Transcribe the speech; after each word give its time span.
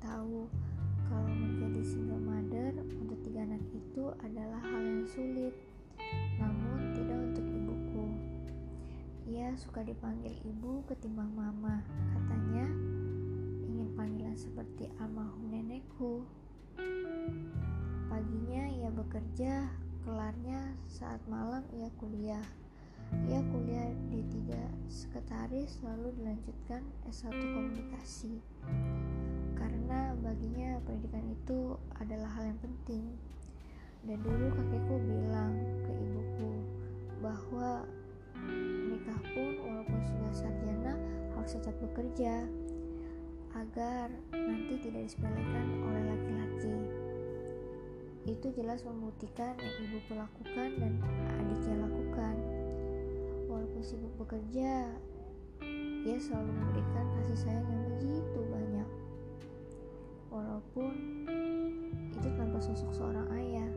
tahu 0.00 0.48
kalau 1.10 1.30
menjadi 1.30 1.82
single 1.84 2.22
mother 2.22 2.72
untuk 3.00 3.18
tiga 3.26 3.44
anak 3.44 3.60
itu 3.74 4.04
adalah 4.24 4.62
hal 4.62 4.82
yang 4.82 5.04
sulit, 5.04 5.54
namun 6.38 6.94
tidak 6.96 7.18
untuk 7.18 7.46
ibuku. 7.46 8.06
Ia 9.30 9.52
suka 9.58 9.84
dipanggil 9.84 10.34
ibu 10.46 10.86
ketimbang 10.88 11.30
mama, 11.34 11.84
katanya 12.16 12.66
ingin 13.66 13.90
panggilan 13.98 14.38
seperti 14.38 14.88
almarhum 15.02 15.50
nenekku. 15.50 16.24
Paginya 18.08 18.64
ia 18.70 18.90
bekerja, 18.90 19.66
kelarnya 20.06 20.74
saat 20.86 21.20
malam 21.28 21.62
ia 21.74 21.90
kuliah. 21.98 22.46
Ia 23.26 23.42
kuliah 23.50 23.90
di 24.14 24.22
tiga 24.30 24.62
sekretaris 24.86 25.82
lalu 25.82 26.14
dilanjutkan 26.14 26.86
S1 27.10 27.34
komunikasi 27.34 28.38
karena 29.60 30.16
baginya 30.24 30.80
pendidikan 30.88 31.24
itu 31.28 31.76
adalah 32.00 32.32
hal 32.32 32.48
yang 32.48 32.60
penting. 32.64 33.04
Dan 34.08 34.16
dulu 34.24 34.48
kakekku 34.56 34.96
bilang 35.04 35.52
ke 35.84 35.92
ibuku 35.92 36.52
bahwa 37.20 37.84
menikah 38.40 39.20
pun 39.36 39.52
walaupun 39.60 40.00
sudah 40.08 40.32
sarjana 40.32 40.96
harus 41.36 41.52
tetap 41.52 41.76
bekerja 41.84 42.48
agar 43.52 44.08
nanti 44.32 44.80
tidak 44.80 45.04
disepelekan 45.04 45.66
oleh 45.84 46.02
laki-laki. 46.08 46.78
Itu 48.24 48.48
jelas 48.56 48.80
membuktikan 48.86 49.58
yang 49.60 49.76
ibuku 49.84 50.12
lakukan 50.16 50.68
dan 50.80 50.92
adiknya 51.44 51.76
lakukan. 51.84 52.36
Walaupun 53.52 53.82
sibuk 53.82 54.12
bekerja, 54.22 54.88
ia 56.06 56.16
selalu 56.16 56.48
memberikan 56.48 57.04
kasih 57.20 57.38
sayang 57.44 57.66
yang 57.68 57.84
begitu 57.98 58.38
banyak 58.48 58.69
walaupun 60.30 60.94
itu 62.14 62.28
tanpa 62.38 62.58
sosok 62.62 62.90
seorang 62.94 63.26
ayah. 63.36 63.70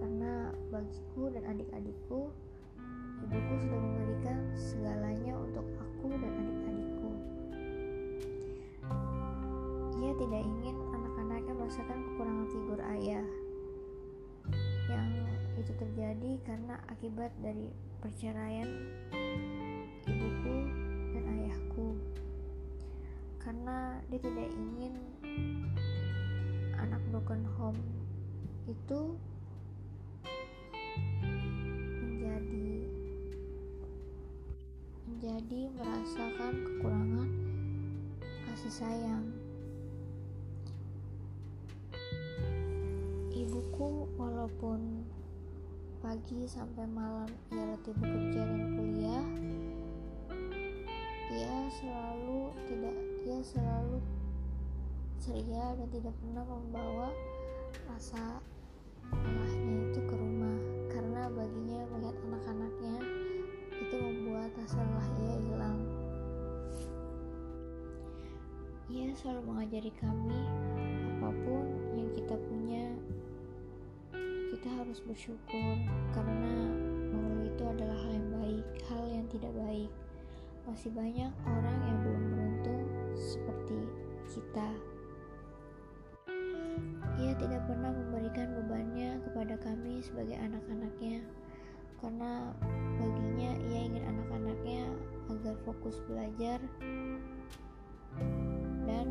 Karena 0.00 0.52
bagiku 0.68 1.32
dan 1.32 1.44
adik-adikku 1.48 2.32
ibuku 3.24 3.54
sudah 3.64 3.78
memberikan 3.80 4.38
segalanya 4.52 5.32
untuk 5.38 5.64
aku 5.80 6.08
dan 6.12 6.32
adik-adikku. 6.34 7.10
Ia 10.04 10.12
tidak 10.20 10.42
ingin 10.44 10.76
anak-anaknya 10.92 11.52
merasakan 11.56 11.98
kekurangan 12.04 12.46
figur 12.52 12.80
ayah. 12.84 13.26
Yang 14.92 15.08
itu 15.56 15.72
terjadi 15.80 16.32
karena 16.44 16.76
akibat 16.92 17.32
dari 17.40 17.72
perceraian 18.04 18.68
ibuku 20.04 20.56
dan 21.16 21.24
ayahku. 21.24 21.96
Karena 23.40 24.00
dia 24.12 24.20
tidak 24.20 24.48
ingin 24.52 24.83
broken 27.24 27.48
home 27.56 27.80
itu 28.68 29.16
menjadi 32.04 32.68
menjadi 35.08 35.60
merasakan 35.72 36.52
kekurangan 36.52 37.28
kasih 38.28 38.72
sayang. 38.76 39.24
Ibuku 43.32 44.04
walaupun 44.20 45.08
pagi 46.04 46.44
sampai 46.44 46.84
malam 46.92 47.32
ia 47.48 47.72
letih 47.72 47.96
bekerja 48.04 48.42
dan 48.44 48.62
kuliah 48.76 49.28
ia 51.32 51.56
selalu 51.72 52.52
tidak 52.68 52.96
ia 53.24 53.40
selalu 53.40 53.96
ceria 55.24 55.72
dan 55.80 55.88
tidak 55.88 56.12
pernah 56.20 56.44
membawa 56.44 57.08
rasa 57.88 58.44
lelahnya 59.08 59.88
itu 59.88 60.00
ke 60.04 60.14
rumah. 60.20 60.58
Karena 60.92 61.32
baginya 61.32 61.80
melihat 61.96 62.16
anak-anaknya 62.28 62.96
itu 63.72 63.94
membuat 63.96 64.52
rasa 64.60 64.84
lelah 64.84 65.08
hilang. 65.16 65.80
Ia 68.92 69.16
selalu 69.16 69.40
mengajari 69.48 69.92
kami 69.96 70.40
apa 71.16 71.32
pun 71.40 71.64
yang 71.96 72.10
kita 72.12 72.36
punya 72.36 72.84
kita 74.52 74.68
harus 74.76 75.00
bersyukur. 75.08 75.72
Karena 76.12 76.68
mengeluh 77.16 77.48
itu 77.48 77.64
adalah 77.64 77.96
hal 77.96 78.12
yang 78.12 78.28
baik 78.28 78.66
hal 78.92 79.04
yang 79.08 79.24
tidak 79.32 79.52
baik. 79.56 79.88
Masih 80.68 80.92
banyak 80.92 81.32
orang 81.48 81.78
yang 81.88 81.98
belum 82.04 82.13
sebagai 90.14 90.38
anak-anaknya 90.38 91.26
karena 91.98 92.54
baginya 93.02 93.50
ia 93.66 93.80
ingin 93.82 94.06
anak-anaknya 94.06 94.86
agar 95.26 95.58
fokus 95.66 95.98
belajar 96.06 96.62
dan 98.86 99.10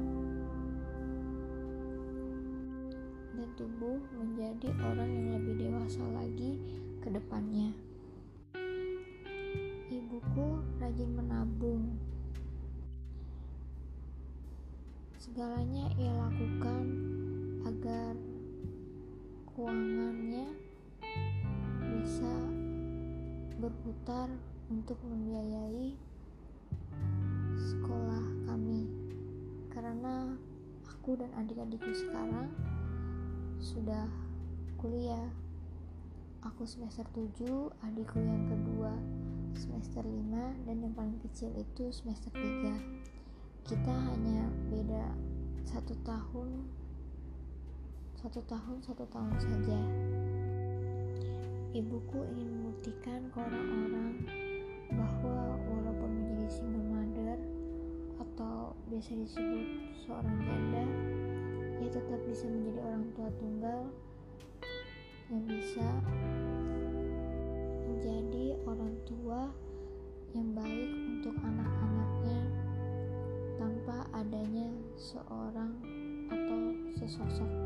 dan 3.36 3.50
tumbuh 3.60 4.00
menjadi 4.16 4.72
orang 4.80 5.12
yang 5.12 5.28
lebih 5.44 5.68
dewasa 5.68 6.08
lagi 6.16 6.56
ke 7.04 7.12
depannya. 7.12 7.76
Ibuku 9.92 10.64
rajin 10.80 11.12
menabung. 11.20 12.00
Segalanya 15.20 15.92
ia 16.00 16.16
lakukan 16.16 16.86
agar 17.68 18.16
keuangannya 19.52 20.73
bisa 22.04 22.36
berputar 23.64 24.28
untuk 24.68 25.00
membiayai 25.08 25.96
sekolah 27.56 28.24
kami. 28.44 28.92
Karena 29.72 30.36
aku 30.84 31.16
dan 31.16 31.32
adik-adikku 31.40 31.96
sekarang 31.96 32.52
sudah 33.64 34.04
kuliah. 34.76 35.32
Aku 36.44 36.68
semester 36.68 37.08
7 37.16 37.72
adikku 37.88 38.20
yang 38.20 38.52
kedua 38.52 38.92
semester 39.56 40.04
5 40.04 40.68
dan 40.68 40.76
yang 40.84 40.92
paling 40.92 41.16
kecil 41.24 41.56
itu 41.56 41.88
semester 41.96 42.36
3 42.36 43.64
kita 43.64 43.96
hanya 44.12 44.52
beda 44.68 45.08
satu 45.64 45.96
tahun 46.04 46.68
satu 48.20 48.44
tahun 48.44 48.78
satu 48.84 49.08
tahun 49.08 49.36
saja. 49.40 49.80
Ibuku 51.74 52.22
ingin 52.38 52.54
membuktikan 52.54 53.34
ke 53.34 53.38
orang-orang 53.42 54.22
bahwa 54.94 55.58
walaupun 55.58 56.22
menjadi 56.22 56.46
single 56.62 56.86
mother 56.86 57.34
atau 58.22 58.78
biasa 58.94 59.18
disebut 59.18 59.66
seorang 60.06 60.38
janda, 60.46 60.86
ia 61.82 61.90
tetap 61.90 62.22
bisa 62.30 62.46
menjadi 62.46 62.78
orang 62.78 63.06
tua 63.18 63.30
tunggal 63.42 63.80
yang 65.34 65.44
bisa 65.50 65.88
menjadi 67.90 68.46
orang 68.70 68.94
tua 69.10 69.42
yang 70.38 70.54
baik 70.54 70.90
untuk 71.10 71.34
anak-anaknya 71.42 72.42
tanpa 73.58 73.98
adanya 74.14 74.70
seorang 74.94 75.74
atau 76.30 76.78
sesosok 77.02 77.63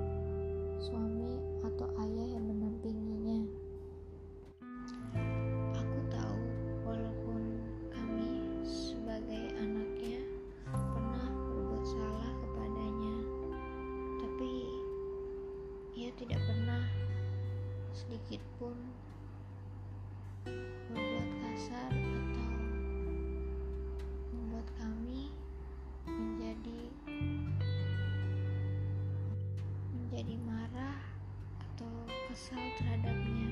kesal 32.38 32.62
terhadapnya. 32.78 33.50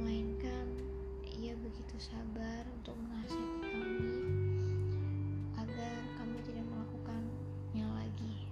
Melainkan 0.00 0.72
ia 1.36 1.52
begitu 1.52 2.00
sabar 2.00 2.64
untuk 2.72 2.96
menasihati 2.96 3.60
kami 3.76 4.08
agar 5.60 6.00
kami 6.16 6.40
tidak 6.48 6.64
melakukannya 6.64 7.86
lagi. 7.92 8.48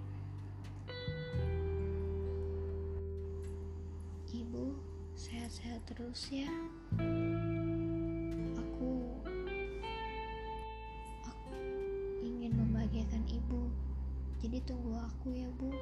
Ibu 4.29 4.77
sehat-sehat 5.17 5.81
terus 5.89 6.29
ya. 6.29 6.53
Aku 8.53 9.17
aku 11.25 11.53
ingin 12.21 12.53
membahagiakan 12.53 13.25
ibu. 13.25 13.73
Jadi 14.45 14.61
tunggu 14.61 14.93
aku 14.93 15.33
ya 15.33 15.49
bu. 15.57 15.73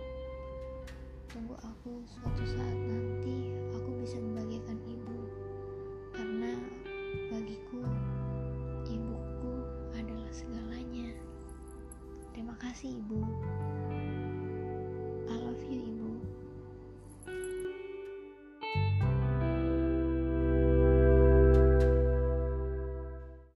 Tunggu 1.28 1.60
aku 1.60 2.02
suatu 2.08 2.44
saat 2.48 2.67
kasih 12.78 12.94
Ibu. 12.94 13.47